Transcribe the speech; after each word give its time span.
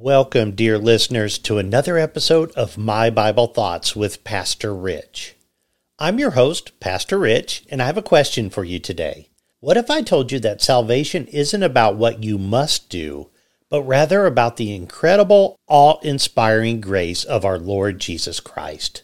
Welcome, 0.00 0.52
dear 0.52 0.78
listeners, 0.78 1.38
to 1.38 1.58
another 1.58 1.98
episode 1.98 2.52
of 2.52 2.78
My 2.78 3.10
Bible 3.10 3.48
Thoughts 3.48 3.96
with 3.96 4.22
Pastor 4.22 4.72
Rich. 4.72 5.34
I'm 5.98 6.20
your 6.20 6.30
host, 6.30 6.78
Pastor 6.78 7.18
Rich, 7.18 7.64
and 7.68 7.82
I 7.82 7.86
have 7.86 7.96
a 7.96 8.02
question 8.02 8.48
for 8.48 8.62
you 8.62 8.78
today. 8.78 9.28
What 9.58 9.76
if 9.76 9.90
I 9.90 10.02
told 10.02 10.30
you 10.30 10.38
that 10.38 10.62
salvation 10.62 11.26
isn't 11.26 11.64
about 11.64 11.96
what 11.96 12.22
you 12.22 12.38
must 12.38 12.88
do, 12.88 13.30
but 13.68 13.82
rather 13.82 14.24
about 14.24 14.56
the 14.56 14.72
incredible, 14.72 15.58
awe 15.66 15.98
inspiring 16.04 16.80
grace 16.80 17.24
of 17.24 17.44
our 17.44 17.58
Lord 17.58 17.98
Jesus 17.98 18.38
Christ? 18.38 19.02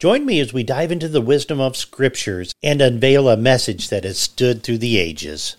Join 0.00 0.26
me 0.26 0.40
as 0.40 0.52
we 0.52 0.64
dive 0.64 0.90
into 0.90 1.08
the 1.08 1.20
wisdom 1.20 1.60
of 1.60 1.76
Scriptures 1.76 2.52
and 2.60 2.82
unveil 2.82 3.28
a 3.28 3.36
message 3.36 3.88
that 3.90 4.02
has 4.02 4.18
stood 4.18 4.64
through 4.64 4.78
the 4.78 4.98
ages. 4.98 5.58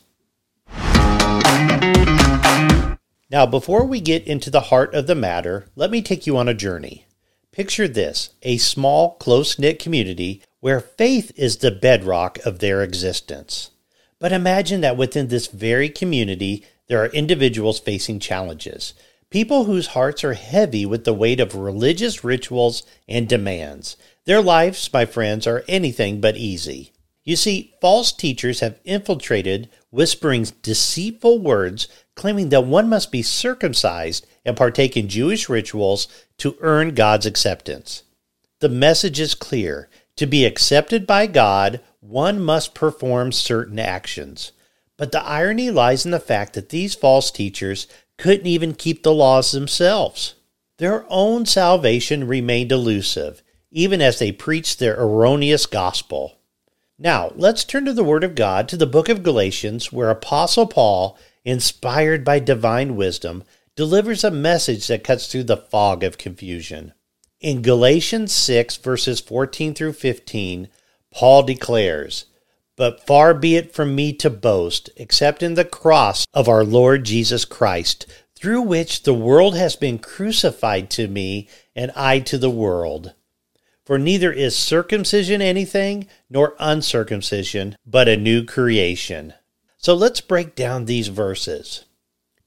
Now, 3.29 3.45
before 3.47 3.85
we 3.85 4.01
get 4.01 4.27
into 4.27 4.51
the 4.51 4.61
heart 4.61 4.93
of 4.93 5.07
the 5.07 5.15
matter, 5.15 5.67
let 5.75 5.89
me 5.89 6.01
take 6.01 6.27
you 6.27 6.37
on 6.37 6.47
a 6.47 6.53
journey. 6.53 7.07
Picture 7.51 7.87
this 7.87 8.31
a 8.43 8.57
small, 8.57 9.15
close 9.15 9.57
knit 9.57 9.79
community 9.79 10.43
where 10.59 10.79
faith 10.79 11.31
is 11.35 11.57
the 11.57 11.71
bedrock 11.71 12.37
of 12.45 12.59
their 12.59 12.83
existence. 12.83 13.71
But 14.19 14.31
imagine 14.31 14.81
that 14.81 14.97
within 14.97 15.27
this 15.27 15.47
very 15.47 15.89
community, 15.89 16.65
there 16.87 17.03
are 17.03 17.07
individuals 17.07 17.79
facing 17.79 18.19
challenges, 18.19 18.93
people 19.31 19.63
whose 19.63 19.87
hearts 19.87 20.23
are 20.23 20.33
heavy 20.33 20.85
with 20.85 21.03
the 21.03 21.13
weight 21.13 21.39
of 21.39 21.55
religious 21.55 22.23
rituals 22.23 22.83
and 23.07 23.27
demands. 23.27 23.97
Their 24.25 24.41
lives, 24.41 24.89
my 24.93 25.05
friends, 25.05 25.47
are 25.47 25.63
anything 25.67 26.21
but 26.21 26.37
easy. 26.37 26.93
You 27.23 27.35
see, 27.35 27.73
false 27.81 28.11
teachers 28.11 28.59
have 28.59 28.79
infiltrated, 28.83 29.69
whispering 29.95 30.45
deceitful 30.61 31.39
words 31.39 31.87
claiming 32.15 32.49
that 32.49 32.65
one 32.65 32.89
must 32.89 33.11
be 33.13 33.21
circumcised 33.21 34.27
and 34.43 34.57
partake 34.57 34.97
in 34.97 35.07
Jewish 35.07 35.47
rituals 35.47 36.09
to 36.37 36.57
earn 36.59 36.93
God's 36.93 37.25
acceptance. 37.25 38.03
The 38.59 38.69
message 38.69 39.19
is 39.19 39.35
clear. 39.35 39.89
To 40.17 40.25
be 40.25 40.45
accepted 40.45 41.07
by 41.07 41.27
God, 41.27 41.79
one 42.01 42.41
must 42.41 42.73
perform 42.73 43.31
certain 43.31 43.79
actions. 43.79 44.51
But 44.97 45.11
the 45.11 45.23
irony 45.23 45.71
lies 45.71 46.05
in 46.05 46.11
the 46.11 46.19
fact 46.19 46.53
that 46.53 46.69
these 46.69 46.93
false 46.93 47.31
teachers 47.31 47.87
couldn't 48.17 48.47
even 48.47 48.75
keep 48.75 49.03
the 49.03 49.13
laws 49.13 49.51
themselves. 49.51 50.35
Their 50.77 51.05
own 51.09 51.45
salvation 51.45 52.27
remained 52.27 52.71
elusive, 52.71 53.41
even 53.71 54.01
as 54.01 54.19
they 54.19 54.31
preached 54.31 54.79
their 54.79 54.99
erroneous 54.99 55.65
gospel. 55.65 56.39
Now, 56.97 57.33
let's 57.35 57.65
turn 57.65 57.83
to 57.85 57.93
the 57.93 58.05
Word 58.05 58.23
of 58.23 58.35
God, 58.35 58.69
to 58.69 58.77
the 58.77 58.85
book 58.85 59.09
of 59.09 59.21
Galatians, 59.21 59.91
where 59.91 60.09
Apostle 60.09 60.65
Paul 60.65 61.17
inspired 61.43 62.23
by 62.23 62.39
divine 62.39 62.95
wisdom, 62.95 63.43
delivers 63.75 64.23
a 64.23 64.31
message 64.31 64.87
that 64.87 65.03
cuts 65.03 65.27
through 65.27 65.43
the 65.43 65.57
fog 65.57 66.03
of 66.05 66.17
confusion. 66.17 66.93
In 67.41 67.61
Galatians 67.61 68.31
6, 68.31 68.77
verses 68.77 69.19
14 69.19 69.73
through 69.73 69.93
15, 69.93 70.69
Paul 71.11 71.43
declares, 71.43 72.25
But 72.77 73.05
far 73.05 73.33
be 73.33 73.57
it 73.57 73.73
from 73.73 73.93
me 73.93 74.13
to 74.13 74.29
boast, 74.29 74.89
except 74.95 75.43
in 75.43 75.55
the 75.55 75.65
cross 75.65 76.25
of 76.33 76.47
our 76.47 76.63
Lord 76.63 77.03
Jesus 77.03 77.43
Christ, 77.43 78.05
through 78.35 78.61
which 78.61 79.03
the 79.03 79.13
world 79.13 79.55
has 79.57 79.75
been 79.75 79.99
crucified 79.99 80.89
to 80.91 81.09
me, 81.09 81.49
and 81.75 81.91
I 81.93 82.19
to 82.21 82.37
the 82.37 82.49
world. 82.49 83.13
For 83.85 83.99
neither 83.99 84.31
is 84.31 84.55
circumcision 84.55 85.41
anything, 85.41 86.07
nor 86.29 86.55
uncircumcision, 86.59 87.77
but 87.85 88.07
a 88.07 88.17
new 88.17 88.43
creation. 88.43 89.33
So 89.77 89.93
let's 89.93 90.21
break 90.21 90.55
down 90.55 90.85
these 90.85 91.09
verses. 91.09 91.85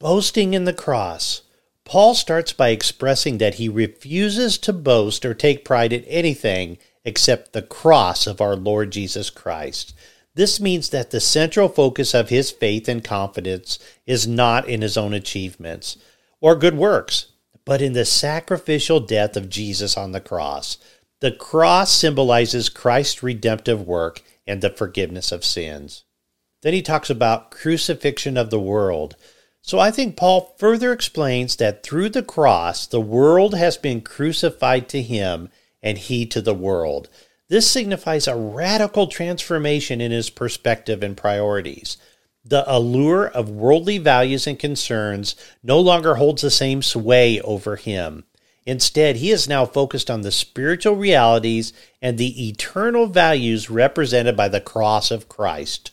Boasting 0.00 0.54
in 0.54 0.64
the 0.64 0.72
cross. 0.72 1.42
Paul 1.84 2.14
starts 2.14 2.52
by 2.52 2.70
expressing 2.70 3.38
that 3.38 3.54
he 3.54 3.68
refuses 3.68 4.58
to 4.58 4.72
boast 4.72 5.24
or 5.24 5.32
take 5.32 5.64
pride 5.64 5.92
in 5.92 6.04
anything 6.04 6.78
except 7.04 7.52
the 7.52 7.62
cross 7.62 8.26
of 8.26 8.40
our 8.40 8.56
Lord 8.56 8.90
Jesus 8.90 9.30
Christ. 9.30 9.94
This 10.34 10.60
means 10.60 10.90
that 10.90 11.10
the 11.10 11.20
central 11.20 11.68
focus 11.68 12.14
of 12.14 12.28
his 12.28 12.50
faith 12.50 12.88
and 12.88 13.02
confidence 13.02 13.78
is 14.06 14.26
not 14.26 14.68
in 14.68 14.82
his 14.82 14.96
own 14.96 15.14
achievements 15.14 15.96
or 16.40 16.54
good 16.54 16.76
works, 16.76 17.26
but 17.64 17.80
in 17.82 17.92
the 17.92 18.04
sacrificial 18.04 19.00
death 19.00 19.36
of 19.36 19.48
Jesus 19.48 19.96
on 19.96 20.12
the 20.12 20.20
cross. 20.20 20.78
The 21.20 21.32
cross 21.32 21.90
symbolizes 21.92 22.68
Christ's 22.68 23.22
redemptive 23.22 23.82
work 23.82 24.22
and 24.46 24.60
the 24.60 24.70
forgiveness 24.70 25.32
of 25.32 25.44
sins. 25.44 26.04
Then 26.62 26.74
he 26.74 26.82
talks 26.82 27.10
about 27.10 27.50
crucifixion 27.50 28.36
of 28.36 28.50
the 28.50 28.60
world. 28.60 29.16
So 29.62 29.78
I 29.78 29.90
think 29.90 30.16
Paul 30.16 30.54
further 30.58 30.92
explains 30.92 31.56
that 31.56 31.82
through 31.82 32.10
the 32.10 32.22
cross, 32.22 32.86
the 32.86 33.00
world 33.00 33.54
has 33.54 33.76
been 33.76 34.00
crucified 34.00 34.88
to 34.90 35.02
him 35.02 35.50
and 35.82 35.98
he 35.98 36.24
to 36.26 36.40
the 36.40 36.54
world. 36.54 37.08
This 37.48 37.68
signifies 37.68 38.28
a 38.28 38.36
radical 38.36 39.06
transformation 39.06 40.00
in 40.00 40.12
his 40.12 40.30
perspective 40.30 41.02
and 41.02 41.16
priorities. 41.16 41.96
The 42.44 42.64
allure 42.72 43.26
of 43.26 43.50
worldly 43.50 43.98
values 43.98 44.46
and 44.46 44.58
concerns 44.58 45.34
no 45.62 45.80
longer 45.80 46.14
holds 46.14 46.42
the 46.42 46.50
same 46.50 46.82
sway 46.82 47.40
over 47.40 47.76
him. 47.76 48.24
Instead, 48.68 49.16
he 49.16 49.30
is 49.30 49.48
now 49.48 49.64
focused 49.64 50.10
on 50.10 50.20
the 50.20 50.30
spiritual 50.30 50.94
realities 50.94 51.72
and 52.02 52.18
the 52.18 52.48
eternal 52.48 53.06
values 53.06 53.70
represented 53.70 54.36
by 54.36 54.46
the 54.46 54.60
cross 54.60 55.10
of 55.10 55.26
Christ. 55.26 55.90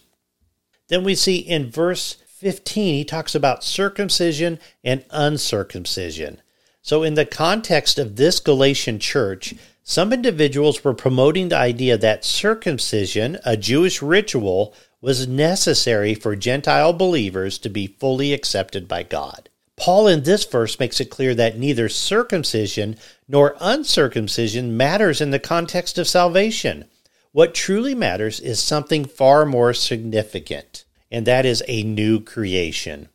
Then 0.90 1.06
we 1.06 1.16
see 1.16 1.38
in 1.38 1.72
verse 1.72 2.18
15, 2.28 2.96
he 2.96 3.06
talks 3.06 3.34
about 3.34 3.64
circumcision 3.64 4.60
and 4.84 5.06
uncircumcision. 5.10 6.42
So, 6.82 7.02
in 7.02 7.14
the 7.14 7.26
context 7.26 7.98
of 7.98 8.18
this 8.18 8.42
Galatian 8.42 9.00
church, 9.00 9.54
some 9.82 10.12
individuals 10.12 10.84
were 10.84 10.94
promoting 10.94 11.48
the 11.48 11.56
idea 11.56 11.98
that 11.98 12.26
circumcision, 12.26 13.38
a 13.46 13.56
Jewish 13.56 14.02
ritual, 14.02 14.74
was 15.00 15.30
necessary 15.30 16.14
for 16.14 16.36
Gentile 16.36 16.92
believers 16.92 17.58
to 17.60 17.70
be 17.70 17.88
fully 17.88 18.34
accepted 18.34 18.86
by 18.86 19.04
God. 19.04 19.48
Paul 19.78 20.08
in 20.08 20.24
this 20.24 20.46
verse 20.46 20.80
makes 20.80 21.02
it 21.02 21.10
clear 21.10 21.36
that 21.36 21.60
neither 21.60 21.90
circumcision 21.90 22.98
nor 23.28 23.58
uncircumcision 23.60 24.78
matters 24.78 25.20
in 25.20 25.32
the 25.32 25.40
context 25.40 25.98
of 25.98 26.08
salvation. 26.08 26.86
What 27.34 27.54
truly 27.54 27.94
matters 27.94 28.40
is 28.40 28.64
something 28.64 29.04
far 29.04 29.46
more 29.46 29.74
significant, 29.74 30.86
and 31.12 31.28
that 31.28 31.46
is 31.46 31.62
a 31.68 31.84
new 31.84 32.22
creation. 32.22 33.10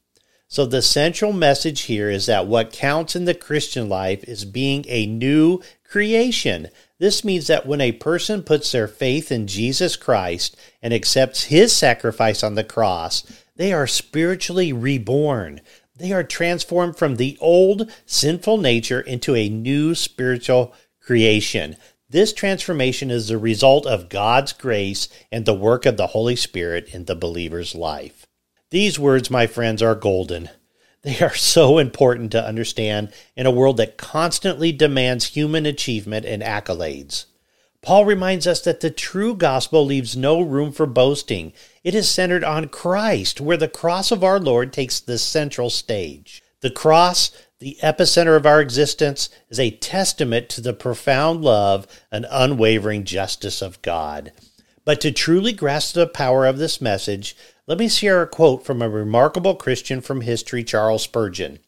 So, 0.47 0.67
the 0.67 0.83
central 0.83 1.33
message 1.33 1.83
here 1.83 2.11
is 2.11 2.27
that 2.27 2.47
what 2.47 2.73
counts 2.73 3.15
in 3.15 3.25
the 3.25 3.35
Christian 3.35 3.89
life 3.89 4.25
is 4.25 4.45
being 4.45 4.85
a 4.89 5.07
new 5.07 5.63
creation. 5.85 6.69
This 6.99 7.25
means 7.25 7.47
that 7.47 7.67
when 7.67 7.81
a 7.81 7.93
person 7.93 8.43
puts 8.43 8.73
their 8.73 8.89
faith 8.89 9.33
in 9.33 9.47
Jesus 9.47 9.97
Christ 9.97 10.57
and 10.83 10.93
accepts 10.93 11.45
his 11.45 11.73
sacrifice 11.73 12.43
on 12.43 12.57
the 12.57 12.65
cross, 12.65 13.25
they 13.57 13.73
are 13.73 13.87
spiritually 13.87 14.73
reborn. 14.73 15.61
They 16.01 16.13
are 16.13 16.25
transformed 16.25 16.97
from 16.97 17.17
the 17.17 17.37
old 17.41 17.91
sinful 18.07 18.57
nature 18.57 19.03
into 19.03 19.37
a 19.37 19.51
new 19.51 19.95
spiritual 19.95 20.73
creation. 20.99 21.77
This 22.09 22.33
transformation 22.33 23.11
is 23.11 23.29
the 23.29 23.37
result 23.37 23.87
of 23.87 24.09
God's 24.09 24.55
grace 24.55 25.11
and 25.31 25.45
the 25.45 25.53
work 25.53 25.85
of 25.85 25.99
the 25.99 26.09
Holy 26.09 26.37
Spirit 26.37 26.89
in 26.95 27.05
the 27.05 27.15
believer's 27.15 27.75
life. 27.75 28.27
These 28.71 28.99
words, 28.99 29.31
my 29.31 29.47
friends, 29.47 29.83
are 29.83 29.95
golden. 29.95 30.49
They 31.03 31.21
are 31.21 31.35
so 31.35 31.77
important 31.77 32.33
to 32.33 32.47
understand 32.47 33.13
in 33.37 33.45
a 33.45 33.51
world 33.51 33.77
that 33.77 33.99
constantly 33.99 34.73
demands 34.73 35.27
human 35.27 35.67
achievement 35.67 36.25
and 36.25 36.43
accolades. 36.43 37.27
Paul 37.83 38.05
reminds 38.05 38.47
us 38.47 38.61
that 38.63 38.81
the 38.81 38.91
true 38.91 39.35
gospel 39.35 39.87
leaves 39.87 40.17
no 40.17 40.41
room 40.41 40.71
for 40.71 40.85
boasting. 40.87 41.53
It 41.83 41.95
is 41.95 42.11
centered 42.11 42.45
on 42.45 42.69
Christ, 42.69 43.41
where 43.41 43.57
the 43.57 43.69
cross 43.69 44.11
of 44.11 44.23
our 44.23 44.39
Lord 44.39 44.73
takes 44.73 45.01
the 45.01 45.17
central 45.17 45.71
stage. 45.71 46.43
The 46.61 46.71
cross, 46.71 47.31
the 47.59 47.79
epicenter 47.83 48.37
of 48.37 48.45
our 48.45 48.61
existence, 48.61 49.31
is 49.49 49.59
a 49.59 49.71
testament 49.71 50.51
to 50.51 50.61
the 50.61 50.75
profound 50.75 51.43
love 51.43 51.87
and 52.13 52.27
unwavering 52.31 53.05
justice 53.05 53.63
of 53.63 53.81
God. 53.81 54.33
But 54.85 55.01
to 55.01 55.11
truly 55.11 55.53
grasp 55.55 55.95
the 55.95 56.07
power 56.07 56.45
of 56.45 56.59
this 56.59 56.83
message, 56.83 57.35
let 57.67 57.79
me 57.79 57.89
share 57.89 58.21
a 58.21 58.27
quote 58.27 58.67
from 58.67 58.83
a 58.83 58.91
remarkable 58.91 59.55
Christian 59.55 60.03
from 60.03 60.21
history, 60.21 60.65
Charles 60.65 61.05
Spurgeon. 61.05 61.61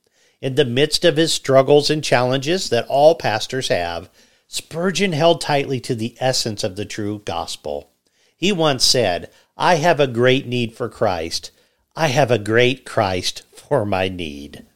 In 0.43 0.57
the 0.57 0.65
midst 0.67 1.07
of 1.07 1.17
his 1.17 1.33
struggles 1.33 1.89
and 1.89 2.05
challenges 2.05 2.69
that 2.69 2.87
all 2.89 3.15
pastors 3.15 3.69
have, 3.69 4.11
Spurgeon 4.55 5.13
held 5.13 5.41
tightly 5.41 5.81
to 5.81 5.95
the 5.95 6.15
essence 6.21 6.63
of 6.63 6.77
the 6.77 6.85
true 6.85 7.23
gospel. 7.25 7.89
He 8.37 8.53
once 8.53 8.85
said, 8.85 9.31
I 9.57 9.77
have 9.77 9.99
a 9.99 10.07
great 10.07 10.47
need 10.47 10.75
for 10.75 10.91
Christ. 10.91 11.51
I 11.97 12.09
have 12.09 12.31
a 12.31 12.39
great 12.39 12.85
Christ 12.85 13.45
for 13.51 13.87
my 13.87 14.11
need. 14.11 14.67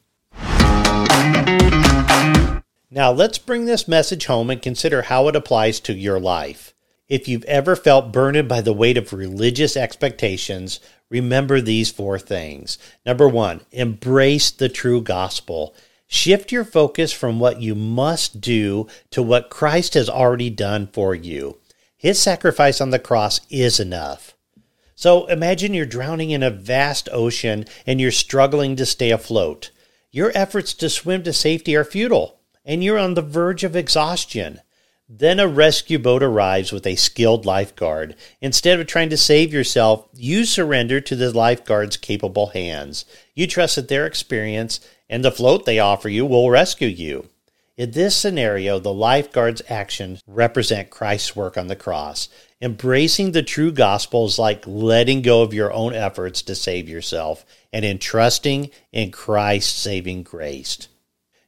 Now, 2.90 3.12
let's 3.12 3.36
bring 3.36 3.66
this 3.66 3.86
message 3.86 4.24
home 4.24 4.48
and 4.48 4.62
consider 4.62 5.02
how 5.02 5.28
it 5.28 5.36
applies 5.36 5.78
to 5.80 5.92
your 5.92 6.18
life. 6.18 6.72
If 7.06 7.28
you've 7.28 7.44
ever 7.44 7.76
felt 7.76 8.12
burdened 8.12 8.48
by 8.48 8.62
the 8.62 8.72
weight 8.72 8.96
of 8.96 9.12
religious 9.12 9.76
expectations, 9.76 10.80
remember 11.10 11.60
these 11.60 11.90
four 11.90 12.18
things. 12.18 12.78
Number 13.04 13.28
one, 13.28 13.60
embrace 13.72 14.50
the 14.50 14.70
true 14.70 15.02
gospel. 15.02 15.74
Shift 16.06 16.52
your 16.52 16.64
focus 16.64 17.12
from 17.12 17.40
what 17.40 17.60
you 17.60 17.74
must 17.74 18.40
do 18.40 18.86
to 19.10 19.22
what 19.22 19.50
Christ 19.50 19.94
has 19.94 20.08
already 20.08 20.50
done 20.50 20.88
for 20.92 21.14
you. 21.14 21.58
His 21.96 22.20
sacrifice 22.20 22.80
on 22.80 22.90
the 22.90 22.98
cross 22.98 23.40
is 23.50 23.80
enough. 23.80 24.34
So 24.94 25.26
imagine 25.26 25.74
you're 25.74 25.86
drowning 25.86 26.30
in 26.30 26.42
a 26.42 26.50
vast 26.50 27.08
ocean 27.12 27.66
and 27.86 28.00
you're 28.00 28.12
struggling 28.12 28.76
to 28.76 28.86
stay 28.86 29.10
afloat. 29.10 29.70
Your 30.10 30.32
efforts 30.34 30.72
to 30.74 30.88
swim 30.88 31.22
to 31.24 31.32
safety 31.32 31.76
are 31.76 31.84
futile, 31.84 32.38
and 32.64 32.82
you're 32.82 32.98
on 32.98 33.14
the 33.14 33.22
verge 33.22 33.64
of 33.64 33.76
exhaustion. 33.76 34.60
Then 35.08 35.38
a 35.38 35.46
rescue 35.46 35.98
boat 35.98 36.22
arrives 36.22 36.72
with 36.72 36.86
a 36.86 36.96
skilled 36.96 37.44
lifeguard. 37.44 38.16
Instead 38.40 38.80
of 38.80 38.86
trying 38.86 39.10
to 39.10 39.16
save 39.16 39.52
yourself, 39.52 40.08
you 40.14 40.44
surrender 40.44 41.00
to 41.00 41.14
the 41.14 41.30
lifeguard's 41.30 41.96
capable 41.96 42.48
hands. 42.48 43.04
You 43.34 43.46
trust 43.46 43.76
that 43.76 43.88
their 43.88 44.06
experience 44.06 44.80
and 45.08 45.24
the 45.24 45.30
float 45.30 45.64
they 45.64 45.78
offer 45.78 46.08
you 46.08 46.26
will 46.26 46.50
rescue 46.50 46.88
you. 46.88 47.28
In 47.76 47.90
this 47.90 48.16
scenario, 48.16 48.78
the 48.78 48.92
lifeguard's 48.92 49.60
actions 49.68 50.22
represent 50.26 50.88
Christ's 50.88 51.36
work 51.36 51.58
on 51.58 51.66
the 51.66 51.76
cross. 51.76 52.30
Embracing 52.62 53.32
the 53.32 53.42
true 53.42 53.70
gospel 53.70 54.24
is 54.24 54.38
like 54.38 54.66
letting 54.66 55.20
go 55.20 55.42
of 55.42 55.52
your 55.52 55.70
own 55.72 55.92
efforts 55.92 56.40
to 56.42 56.54
save 56.54 56.88
yourself 56.88 57.44
and 57.74 57.84
entrusting 57.84 58.70
in 58.92 59.10
Christ's 59.10 59.78
saving 59.78 60.22
grace. 60.22 60.88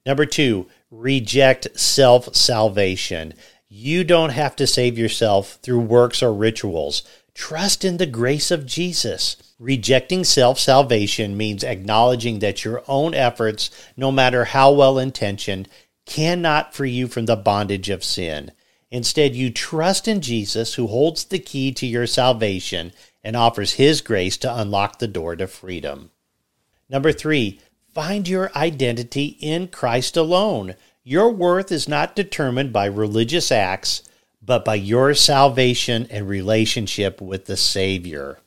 Number 0.05 0.27
two, 0.27 0.67
reject 0.91 1.79
self 1.81 2.35
salvation. 2.35 3.33
You 3.71 4.05
don't 4.05 4.31
have 4.31 4.55
to 4.57 4.67
save 4.67 4.99
yourself 4.99 5.59
through 5.63 5.81
works 5.81 6.23
or 6.23 6.33
rituals. 6.35 7.05
Trust 7.39 7.85
in 7.85 7.99
the 7.99 8.05
grace 8.07 8.51
of 8.51 8.67
Jesus. 8.67 9.37
Rejecting 9.61 10.25
self 10.25 10.59
salvation 10.59 11.37
means 11.37 11.63
acknowledging 11.63 12.41
that 12.41 12.65
your 12.65 12.83
own 12.89 13.15
efforts, 13.15 13.71
no 13.97 14.11
matter 14.11 14.47
how 14.47 14.73
well 14.73 14.99
intentioned, 14.99 15.69
cannot 16.05 16.75
free 16.75 16.91
you 16.91 17.07
from 17.07 17.27
the 17.27 17.37
bondage 17.37 17.89
of 17.91 18.03
sin. 18.03 18.51
Instead, 18.91 19.37
you 19.37 19.51
trust 19.51 20.09
in 20.09 20.21
Jesus, 20.21 20.75
who 20.75 20.89
holds 20.89 21.25
the 21.25 21.39
key 21.39 21.71
to 21.73 21.87
your 21.87 22.09
salvation 22.09 22.93
and 23.23 23.37
offers 23.37 23.75
his 23.75 24.01
grace 24.01 24.37
to 24.39 24.61
unlock 24.61 24.99
the 24.99 25.07
door 25.07 25.37
to 25.37 25.47
freedom. 25.47 26.11
Number 26.91 27.13
three, 27.13 27.61
Find 27.95 28.29
your 28.29 28.53
identity 28.55 29.37
in 29.41 29.67
Christ 29.69 30.17
alone. 30.17 30.77
Your 31.03 31.31
worth 31.31 31.73
is 31.73 31.89
not 31.89 32.15
determined 32.15 32.73
by 32.73 32.85
religious 32.85 33.51
acts, 33.51 34.03
but 34.49 34.65
by 34.65 34.75
your 34.75 35.13
salvation 35.13 36.07
and 36.11 36.27
relationship 36.27 37.21
with 37.21 37.45
the 37.45 37.57
Savior. 37.57 38.39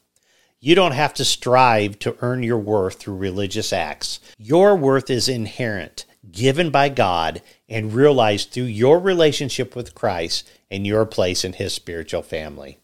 You 0.60 0.74
don't 0.74 0.94
have 0.94 1.14
to 1.14 1.24
strive 1.24 2.00
to 2.00 2.18
earn 2.22 2.42
your 2.42 2.58
worth 2.58 2.96
through 2.96 3.18
religious 3.18 3.72
acts. 3.72 4.20
Your 4.40 4.76
worth 4.76 5.12
is 5.12 5.30
inherent, 5.30 6.06
given 6.32 6.72
by 6.72 6.90
God, 6.90 7.44
and 7.70 7.94
realized 7.94 8.50
through 8.50 8.64
your 8.64 8.98
relationship 8.98 9.76
with 9.76 9.94
Christ 9.94 10.50
and 10.72 10.88
your 10.88 11.06
place 11.06 11.46
in 11.46 11.54
His 11.54 11.72
spiritual 11.72 12.24
family. 12.24 12.80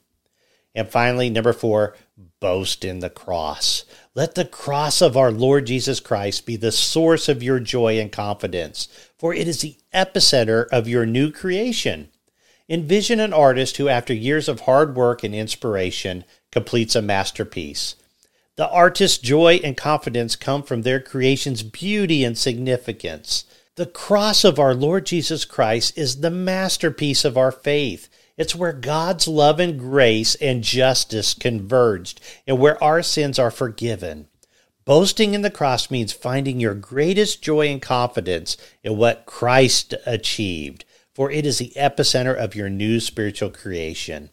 And 0.75 0.87
finally, 0.87 1.31
number 1.31 1.53
four, 1.53 1.95
boast 2.39 2.85
in 2.85 2.99
the 2.99 3.09
cross. 3.09 3.83
Let 4.13 4.35
the 4.35 4.45
cross 4.45 5.01
of 5.01 5.17
our 5.17 5.31
Lord 5.31 5.65
Jesus 5.65 5.99
Christ 5.99 6.45
be 6.45 6.55
the 6.55 6.71
source 6.71 7.27
of 7.27 7.41
your 7.41 7.59
joy 7.59 7.99
and 7.99 8.11
confidence, 8.11 8.87
for 9.17 9.33
it 9.33 9.47
is 9.47 9.61
the 9.61 9.75
epicenter 9.91 10.67
of 10.71 10.87
your 10.87 11.07
new 11.07 11.31
creation. 11.31 12.09
Envision 12.69 13.19
an 13.19 13.33
artist 13.33 13.77
who, 13.77 13.87
after 13.87 14.13
years 14.13 14.49
of 14.49 14.61
hard 14.61 14.95
work 14.95 15.23
and 15.23 15.33
inspiration, 15.33 16.25
completes 16.51 16.95
a 16.95 17.01
masterpiece. 17.01 17.95
The 18.57 18.69
artist's 18.69 19.19
joy 19.19 19.61
and 19.63 19.77
confidence 19.77 20.35
come 20.35 20.63
from 20.63 20.81
their 20.81 20.99
creation's 20.99 21.63
beauty 21.63 22.23
and 22.23 22.37
significance. 22.37 23.45
The 23.75 23.85
cross 23.85 24.43
of 24.43 24.57
our 24.59 24.73
Lord 24.73 25.05
Jesus 25.05 25.45
Christ 25.45 25.97
is 25.97 26.21
the 26.21 26.31
masterpiece 26.31 27.23
of 27.23 27.37
our 27.37 27.51
faith. 27.51 28.09
It's 28.35 28.55
where 28.55 28.73
God's 28.73 29.27
love 29.27 29.59
and 29.59 29.79
grace 29.79 30.35
and 30.35 30.63
justice 30.63 31.33
converged 31.35 32.19
and 32.45 32.57
where 32.57 32.83
our 32.83 33.01
sins 33.03 33.39
are 33.39 33.51
forgiven. 33.51 34.27
Boasting 34.83 35.33
in 35.33 35.41
the 35.41 35.51
cross 35.51 35.91
means 35.91 36.13
finding 36.13 36.59
your 36.59 36.73
greatest 36.73 37.41
joy 37.41 37.67
and 37.67 37.81
confidence 37.81 38.57
in 38.83 38.97
what 38.97 39.25
Christ 39.25 39.93
achieved, 40.05 40.85
for 41.17 41.31
it 41.31 41.47
is 41.47 41.57
the 41.57 41.73
epicenter 41.75 42.35
of 42.35 42.53
your 42.53 42.69
new 42.69 42.99
spiritual 42.99 43.49
creation. 43.49 44.29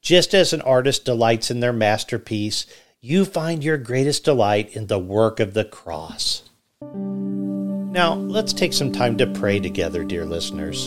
Just 0.00 0.32
as 0.32 0.52
an 0.52 0.60
artist 0.60 1.04
delights 1.04 1.50
in 1.50 1.58
their 1.58 1.72
masterpiece, 1.72 2.66
you 3.00 3.24
find 3.24 3.64
your 3.64 3.76
greatest 3.76 4.26
delight 4.26 4.70
in 4.76 4.86
the 4.86 5.00
work 5.00 5.40
of 5.40 5.54
the 5.54 5.64
cross. 5.64 6.48
Now, 6.82 8.14
let's 8.14 8.52
take 8.52 8.72
some 8.72 8.92
time 8.92 9.18
to 9.18 9.26
pray 9.26 9.58
together, 9.58 10.04
dear 10.04 10.24
listeners. 10.24 10.86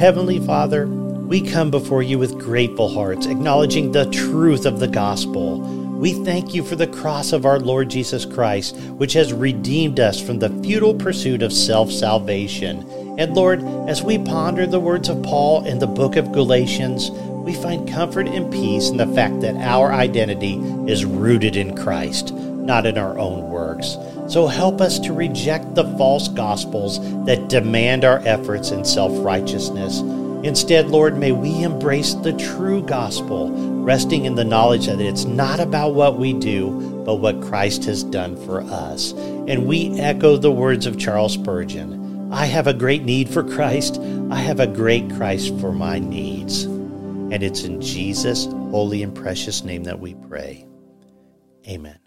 Heavenly 0.00 0.38
Father, 0.38 0.86
we 0.86 1.40
come 1.40 1.72
before 1.72 2.04
you 2.04 2.16
with 2.16 2.38
grateful 2.38 2.90
hearts, 2.90 3.26
acknowledging 3.26 3.90
the 3.90 4.08
truth 4.12 4.66
of 4.66 4.78
the 4.78 4.86
gospel. 4.86 5.58
We 5.98 6.12
thank 6.24 6.54
you 6.54 6.62
for 6.62 6.76
the 6.76 6.86
cross 6.86 7.32
of 7.32 7.44
our 7.44 7.58
Lord 7.58 7.90
Jesus 7.90 8.24
Christ, 8.24 8.76
which 8.76 9.14
has 9.14 9.32
redeemed 9.32 9.98
us 9.98 10.20
from 10.20 10.38
the 10.38 10.50
futile 10.62 10.94
pursuit 10.94 11.42
of 11.42 11.52
self 11.52 11.90
salvation. 11.90 12.86
And 13.20 13.34
Lord, 13.34 13.62
as 13.86 14.02
we 14.02 14.16
ponder 14.16 14.66
the 14.66 14.80
words 14.80 15.10
of 15.10 15.22
Paul 15.22 15.66
in 15.66 15.78
the 15.78 15.86
book 15.86 16.16
of 16.16 16.32
Galatians, 16.32 17.10
we 17.10 17.52
find 17.52 17.86
comfort 17.86 18.26
and 18.26 18.50
peace 18.50 18.88
in 18.88 18.96
the 18.96 19.06
fact 19.08 19.42
that 19.42 19.56
our 19.56 19.92
identity 19.92 20.54
is 20.90 21.04
rooted 21.04 21.54
in 21.54 21.76
Christ, 21.76 22.32
not 22.32 22.86
in 22.86 22.96
our 22.96 23.18
own 23.18 23.50
works. 23.50 23.98
So 24.26 24.46
help 24.46 24.80
us 24.80 24.98
to 25.00 25.12
reject 25.12 25.74
the 25.74 25.84
false 25.98 26.28
gospels 26.28 26.98
that 27.26 27.50
demand 27.50 28.06
our 28.06 28.20
efforts 28.24 28.70
in 28.70 28.86
self 28.86 29.12
righteousness 29.22 30.00
Instead, 30.42 30.88
Lord, 30.88 31.18
may 31.18 31.32
we 31.32 31.64
embrace 31.64 32.14
the 32.14 32.32
true 32.32 32.82
gospel, 32.82 33.50
resting 33.82 34.24
in 34.24 34.36
the 34.36 34.44
knowledge 34.44 34.86
that 34.86 34.98
it's 34.98 35.26
not 35.26 35.60
about 35.60 35.92
what 35.92 36.18
we 36.18 36.32
do, 36.32 37.02
but 37.04 37.16
what 37.16 37.42
Christ 37.42 37.84
has 37.84 38.02
done 38.02 38.36
for 38.46 38.62
us. 38.62 39.12
And 39.12 39.66
we 39.66 40.00
echo 40.00 40.38
the 40.38 40.50
words 40.50 40.86
of 40.86 40.98
Charles 40.98 41.34
Spurgeon 41.34 41.99
I 42.32 42.46
have 42.46 42.68
a 42.68 42.74
great 42.74 43.02
need 43.02 43.28
for 43.28 43.42
Christ. 43.42 43.98
I 44.30 44.36
have 44.36 44.60
a 44.60 44.66
great 44.66 45.10
Christ 45.10 45.58
for 45.58 45.72
my 45.72 45.98
needs. 45.98 46.62
And 46.62 47.42
it's 47.42 47.64
in 47.64 47.80
Jesus' 47.80 48.44
holy 48.44 49.02
and 49.02 49.12
precious 49.12 49.64
name 49.64 49.82
that 49.84 49.98
we 49.98 50.14
pray. 50.14 50.64
Amen. 51.66 51.98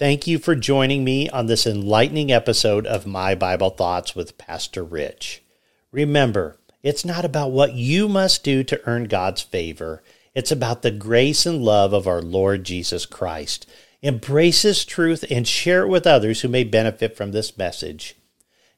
Thank 0.00 0.26
you 0.26 0.40
for 0.40 0.56
joining 0.56 1.04
me 1.04 1.30
on 1.30 1.46
this 1.46 1.64
enlightening 1.64 2.32
episode 2.32 2.86
of 2.86 3.06
My 3.06 3.36
Bible 3.36 3.70
Thoughts 3.70 4.16
with 4.16 4.36
Pastor 4.36 4.82
Rich. 4.82 5.44
Remember, 5.92 6.58
it's 6.82 7.04
not 7.04 7.24
about 7.24 7.52
what 7.52 7.74
you 7.74 8.08
must 8.08 8.42
do 8.42 8.64
to 8.64 8.80
earn 8.84 9.04
God's 9.04 9.42
favor. 9.42 10.02
It's 10.34 10.50
about 10.50 10.82
the 10.82 10.90
grace 10.90 11.46
and 11.46 11.62
love 11.62 11.92
of 11.92 12.08
our 12.08 12.22
Lord 12.22 12.64
Jesus 12.64 13.06
Christ. 13.06 13.64
Embrace 14.02 14.62
His 14.62 14.84
truth 14.84 15.24
and 15.30 15.46
share 15.46 15.82
it 15.82 15.88
with 15.88 16.06
others 16.06 16.40
who 16.40 16.48
may 16.48 16.64
benefit 16.64 17.16
from 17.16 17.30
this 17.30 17.56
message. 17.56 18.16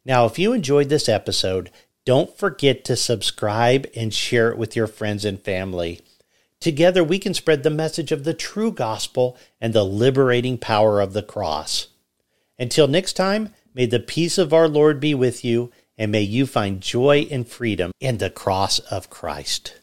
Now, 0.05 0.27
if 0.27 0.39
you 0.39 0.53
enjoyed 0.53 0.89
this 0.89 1.09
episode, 1.09 1.71
don't 2.05 2.37
forget 2.37 2.85
to 2.85 2.97
subscribe 2.97 3.87
and 3.95 4.13
share 4.13 4.51
it 4.51 4.59
with 4.59 4.75
your 4.75 4.87
friends 4.87 5.25
and 5.25 5.41
family. 5.41 6.01
Together, 6.59 7.03
we 7.03 7.19
can 7.19 7.35
spread 7.35 7.63
the 7.63 7.71
message 7.71 8.13
of 8.13 8.25
the 8.25 8.35
true 8.35 8.73
gospel 8.73 9.37
and 9.61 9.73
the 9.73 9.85
liberating 9.85 10.59
power 10.59 11.01
of 11.01 11.13
the 11.13 11.23
cross. 11.23 11.89
Until 12.59 12.87
next 12.87 13.15
time, 13.15 13.51
may 13.75 13.87
the 13.87 14.01
peace 14.01 14.39
of 14.39 14.53
our 14.53 14.69
Lord 14.69 15.01
be 15.01 15.15
with 15.15 15.45
you 15.45 15.73
and 15.99 16.11
may 16.11 16.23
you 16.23 16.47
find 16.47 16.81
joy 16.81 17.27
and 17.31 17.47
freedom 17.47 17.93
in 18.01 18.19
the 18.19 18.31
cross 18.31 18.79
of 18.79 19.11
Christ. 19.11 19.81